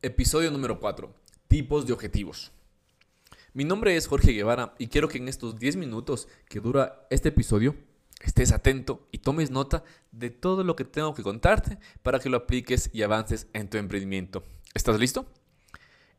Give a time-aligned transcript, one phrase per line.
[0.00, 1.12] Episodio número 4.
[1.48, 2.52] Tipos de objetivos.
[3.52, 7.30] Mi nombre es Jorge Guevara y quiero que en estos 10 minutos que dura este
[7.30, 7.74] episodio
[8.20, 9.82] estés atento y tomes nota
[10.12, 13.76] de todo lo que tengo que contarte para que lo apliques y avances en tu
[13.76, 14.44] emprendimiento.
[14.72, 15.26] ¿Estás listo?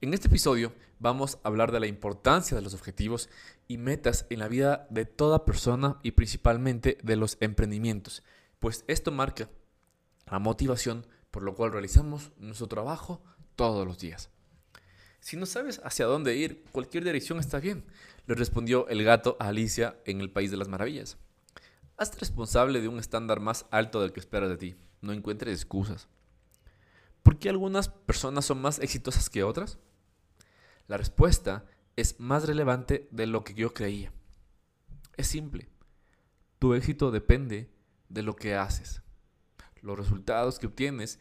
[0.01, 3.29] En este episodio vamos a hablar de la importancia de los objetivos
[3.69, 8.23] y metas en la vida de toda persona y principalmente de los emprendimientos,
[8.59, 9.47] pues esto marca
[10.29, 13.21] la motivación por lo cual realizamos nuestro trabajo
[13.59, 14.29] todos los días.
[15.19, 17.83] Si no sabes hacia dónde ir, cualquier dirección está bien,
[18.25, 21.17] le respondió el gato a Alicia en el País de las Maravillas.
[21.97, 24.75] Hazte responsable de un estándar más alto del que esperas de ti.
[25.01, 26.07] No encuentres excusas.
[27.21, 29.77] ¿Por qué algunas personas son más exitosas que otras?
[30.87, 31.65] La respuesta
[31.97, 34.13] es más relevante de lo que yo creía.
[35.17, 35.67] Es simple.
[36.59, 37.69] Tu éxito depende
[38.07, 39.01] de lo que haces
[39.81, 41.19] los resultados que obtienes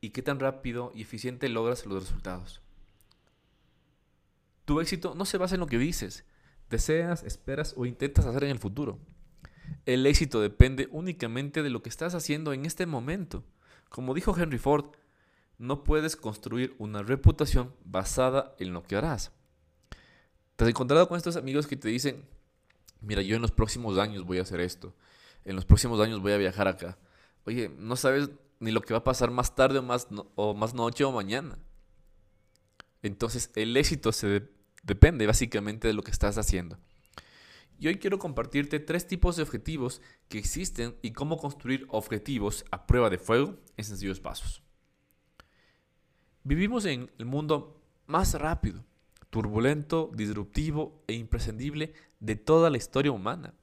[0.00, 2.60] y qué tan rápido y eficiente logras los resultados.
[4.64, 6.24] Tu éxito no se basa en lo que dices,
[6.70, 8.98] deseas, esperas o intentas hacer en el futuro.
[9.86, 13.44] El éxito depende únicamente de lo que estás haciendo en este momento.
[13.88, 14.86] Como dijo Henry Ford,
[15.58, 19.32] no puedes construir una reputación basada en lo que harás.
[20.56, 22.24] ¿Te has encontrado con estos amigos que te dicen,
[23.00, 24.94] mira, yo en los próximos años voy a hacer esto,
[25.44, 26.98] en los próximos años voy a viajar acá,
[27.46, 31.12] Oye, no sabes ni lo que va a pasar más tarde o más, noche o
[31.12, 31.58] mañana.
[33.02, 34.48] Entonces el éxito se
[34.82, 36.78] depende básicamente de lo que estás haciendo.
[37.78, 42.86] Y hoy quiero compartirte tres tipos de objetivos que existen y cómo construir objetivos a
[42.86, 44.62] prueba de fuego en sencillos pasos.
[46.44, 48.84] Vivimos en el mundo más rápido,
[49.30, 53.54] turbulento, disruptivo e imprescindible de toda la historia humana.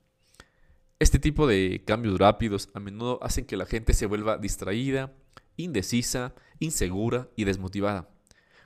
[1.00, 5.14] Este tipo de cambios rápidos a menudo hacen que la gente se vuelva distraída,
[5.56, 8.10] indecisa, insegura y desmotivada.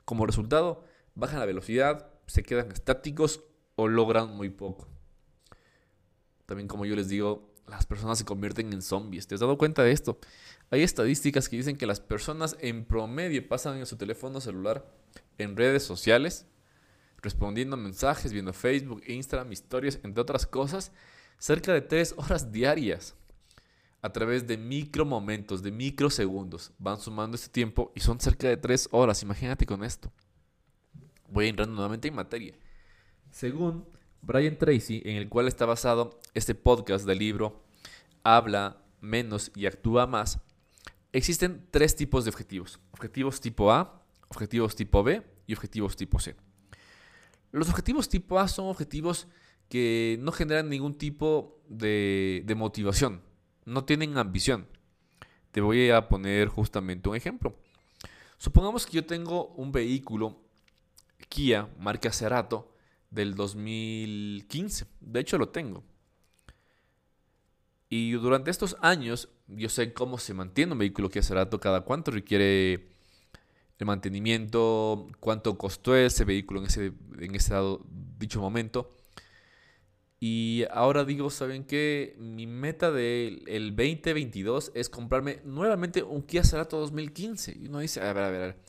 [0.06, 3.44] Como resultado, bajan la velocidad, se quedan estáticos
[3.76, 4.88] o logran muy poco.
[6.46, 9.28] También como yo les digo, las personas se convierten en zombies.
[9.28, 10.18] ¿Te has dado cuenta de esto?
[10.70, 14.90] Hay estadísticas que dicen que las personas en promedio pasan en su teléfono celular
[15.38, 16.48] en redes sociales,
[17.22, 20.94] respondiendo a mensajes, viendo Facebook, Instagram, historias, entre otras cosas,
[21.42, 23.16] cerca de tres horas diarias
[24.04, 26.72] a través de micro momentos, de microsegundos.
[26.78, 29.24] Van sumando este tiempo y son cerca de tres horas.
[29.24, 30.12] Imagínate con esto.
[31.30, 32.54] Voy entrando nuevamente en materia.
[33.32, 33.88] Según
[34.22, 37.64] Brian Tracy, en el cual está basado este podcast del libro
[38.24, 40.40] Habla menos y actúa más,
[41.12, 42.80] existen tres tipos de objetivos.
[42.92, 46.36] Objetivos tipo A, objetivos tipo B y objetivos tipo C.
[47.52, 49.28] Los objetivos tipo A son objetivos
[49.72, 53.22] que no generan ningún tipo de, motivación,
[53.64, 54.68] no tienen ambición.
[55.52, 57.56] Te voy a poner justamente un ejemplo.
[58.38, 60.42] Supongamos que yo tengo un vehículo
[61.30, 62.76] Kia marca Cerato
[63.12, 64.88] del 2015.
[65.00, 65.86] De hecho lo tengo.
[67.88, 72.12] Y durante estos años yo sé cómo se mantiene un vehículo Kia Cerato, cada cuánto
[72.12, 72.90] requiere
[73.80, 77.56] el mantenimiento, cuánto costó ese vehículo en ese, en ese
[78.20, 78.98] dicho momento.
[80.24, 82.16] Y ahora digo, ¿saben qué?
[82.20, 83.44] Mi meta del
[83.76, 87.58] 2022 es comprarme nuevamente un Kia Cerato 2015.
[87.60, 88.60] Y uno dice, a ver, a ver, a ver,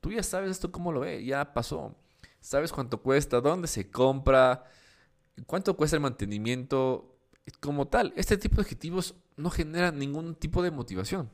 [0.00, 1.94] tú ya sabes esto cómo lo ve, ya pasó.
[2.40, 3.40] ¿Sabes cuánto cuesta?
[3.40, 4.64] ¿Dónde se compra?
[5.46, 7.16] ¿Cuánto cuesta el mantenimiento?
[7.60, 11.30] Como tal, este tipo de objetivos no generan ningún tipo de motivación.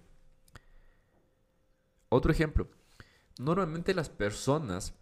[2.10, 2.68] Otro ejemplo.
[3.38, 4.92] Normalmente las personas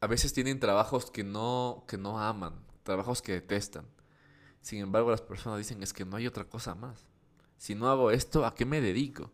[0.00, 3.86] a veces tienen trabajos que no, que no aman, trabajos que detestan.
[4.60, 7.06] Sin embargo, las personas dicen es que no hay otra cosa más.
[7.58, 9.32] Si no hago esto, ¿a qué me dedico?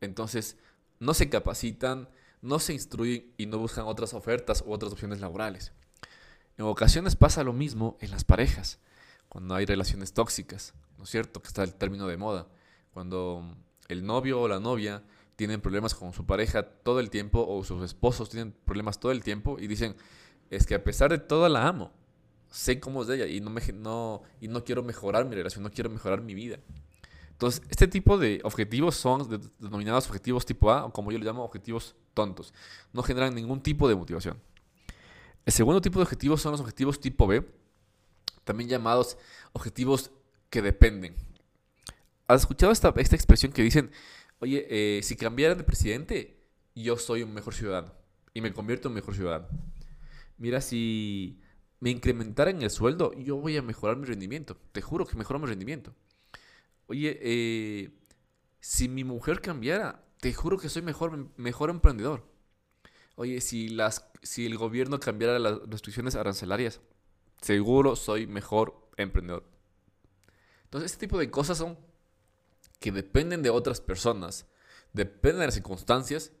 [0.00, 0.56] Entonces,
[0.98, 2.08] no se capacitan,
[2.42, 5.72] no se instruyen y no buscan otras ofertas u otras opciones laborales.
[6.58, 8.78] En ocasiones pasa lo mismo en las parejas,
[9.28, 11.42] cuando hay relaciones tóxicas, ¿no es cierto?
[11.42, 12.46] Que está el término de moda.
[12.92, 13.56] Cuando
[13.88, 15.02] el novio o la novia
[15.36, 19.22] tienen problemas con su pareja todo el tiempo o sus esposos tienen problemas todo el
[19.22, 19.96] tiempo y dicen,
[20.50, 21.92] es que a pesar de todo la amo.
[22.50, 25.62] Sé cómo es de ella y no, me, no, y no quiero mejorar mi relación,
[25.62, 26.58] no quiero mejorar mi vida.
[27.32, 29.28] Entonces, este tipo de objetivos son
[29.58, 32.54] denominados objetivos tipo A, o como yo le llamo, objetivos tontos.
[32.94, 34.40] No generan ningún tipo de motivación.
[35.44, 37.46] El segundo tipo de objetivos son los objetivos tipo B,
[38.44, 39.18] también llamados
[39.52, 40.10] objetivos
[40.48, 41.14] que dependen.
[42.26, 43.90] ¿Has escuchado esta, esta expresión que dicen,
[44.38, 46.38] oye, eh, si cambiara de presidente,
[46.74, 47.92] yo soy un mejor ciudadano
[48.32, 49.46] y me convierto en un mejor ciudadano?
[50.38, 51.40] Mira, si
[51.80, 54.56] me incrementaran el sueldo, yo voy a mejorar mi rendimiento.
[54.72, 55.94] Te juro que mejoro mi rendimiento.
[56.86, 57.90] Oye, eh,
[58.60, 62.24] si mi mujer cambiara, te juro que soy mejor, mejor emprendedor.
[63.16, 66.80] Oye, si, las, si el gobierno cambiara las restricciones arancelarias,
[67.40, 69.44] seguro soy mejor emprendedor.
[70.64, 71.78] Entonces, este tipo de cosas son
[72.80, 74.46] que dependen de otras personas,
[74.92, 76.32] dependen de las circunstancias,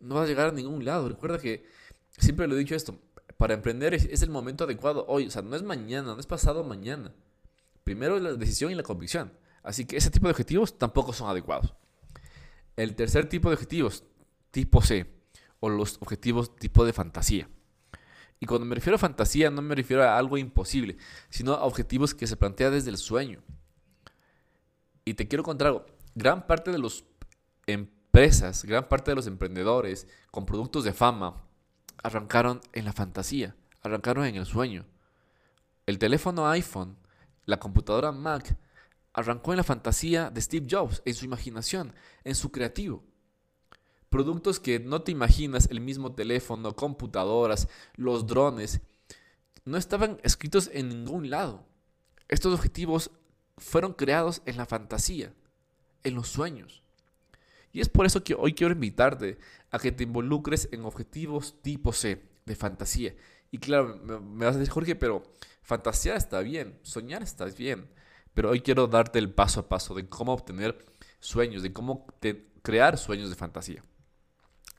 [0.00, 1.08] no vas a llegar a ningún lado.
[1.08, 1.66] Recuerda que
[2.16, 2.98] siempre lo he dicho esto,
[3.38, 6.64] para emprender es, el momento adecuado hoy, o sea, no es mañana, no es pasado
[6.64, 7.14] mañana.
[7.84, 9.32] Primero la decisión y la convicción.
[9.62, 11.72] Así que ese tipo de objetivos tampoco son adecuados.
[12.76, 14.04] El tercer tipo de objetivos,
[14.50, 15.06] tipo C,
[15.60, 17.48] o los objetivos tipo de fantasía.
[18.40, 20.96] Y cuando me refiero a fantasía no me refiero a algo imposible,
[21.28, 23.40] sino a objetivos que se plantea desde el sueño.
[25.04, 25.86] Y te quiero contar algo,
[26.16, 27.04] gran parte de las
[27.66, 31.47] empresas, gran parte de los emprendedores con productos de fama
[32.02, 34.84] arrancaron en la fantasía, arrancaron en el sueño.
[35.86, 36.96] El teléfono iPhone,
[37.44, 38.56] la computadora Mac,
[39.12, 41.92] arrancó en la fantasía de Steve Jobs, en su imaginación,
[42.24, 43.02] en su creativo.
[44.10, 48.80] Productos que no te imaginas, el mismo teléfono, computadoras, los drones,
[49.64, 51.66] no estaban escritos en ningún lado.
[52.28, 53.10] Estos objetivos
[53.56, 55.32] fueron creados en la fantasía,
[56.04, 56.82] en los sueños.
[57.72, 59.38] Y es por eso que hoy quiero invitarte
[59.70, 63.14] a que te involucres en objetivos tipo C, de fantasía.
[63.50, 65.22] Y claro, me vas a decir, Jorge, pero
[65.62, 67.88] fantasía está bien, soñar está bien.
[68.34, 70.84] Pero hoy quiero darte el paso a paso de cómo obtener
[71.20, 72.06] sueños, de cómo
[72.62, 73.84] crear sueños de fantasía.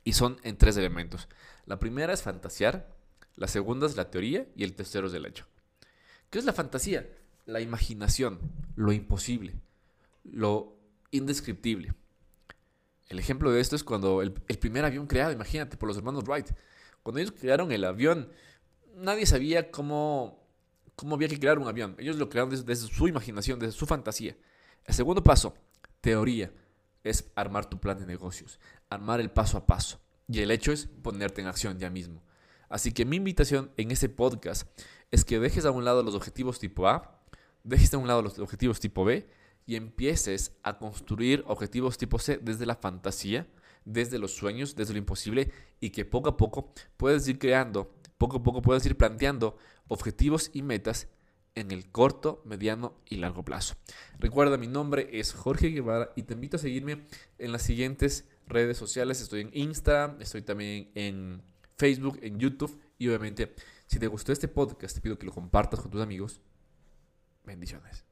[0.04, 1.28] Y son en tres elementos.
[1.66, 2.96] La primera es fantasear,
[3.36, 5.46] la segunda es la teoría y el tercero es el hecho.
[6.30, 7.10] ¿Qué es la fantasía?
[7.46, 8.40] La imaginación,
[8.76, 9.56] lo imposible,
[10.24, 10.78] lo
[11.12, 11.94] indescriptible.
[13.10, 16.52] El ejemplo de esto es cuando el, primer avión creado, imagínate, por los hermanos Wright.
[17.02, 18.32] Cuando ellos crearon el avión,
[18.96, 20.48] nadie sabía cómo,
[20.96, 21.96] cómo había que crear un avión.
[21.98, 24.38] Ellos lo crearon desde, su imaginación, desde su fantasía.
[24.86, 25.56] El segundo paso,
[26.02, 26.52] teoría,
[27.04, 28.60] es armar tu plan de negocios,
[28.90, 30.00] armar el paso a paso.
[30.28, 32.22] Y el hecho es ponerte en acción ya mismo.
[32.70, 34.70] Así que mi invitación en este podcast
[35.10, 37.20] es que dejes a un lado los objetivos tipo A,
[37.64, 39.28] dejes a un lado los objetivos tipo B
[39.70, 43.46] y empieces a construir objetivos tipo C desde la fantasía,
[43.86, 48.38] desde los sueños, desde lo imposible y que poco a poco puedes ir creando, poco
[48.38, 49.58] a poco puedes ir planteando
[49.88, 51.08] objetivos y metas
[51.54, 53.76] en el corto, mediano y largo plazo.
[54.18, 57.06] Recuerda, mi nombre es Jorge Guevara y te invito a seguirme
[57.38, 59.22] en las siguientes redes sociales.
[59.22, 61.44] Estoy en Instagram, estoy también en
[61.78, 63.54] Facebook, en YouTube y obviamente
[63.86, 66.42] si te gustó este podcast te pido que lo compartas con tus amigos.
[67.46, 68.09] Bendiciones.